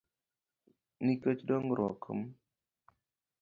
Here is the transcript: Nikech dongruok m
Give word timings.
Nikech 1.05 1.39
dongruok 1.47 2.01
m 2.17 2.19